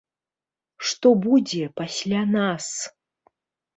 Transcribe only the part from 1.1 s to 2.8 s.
будзе пасля нас?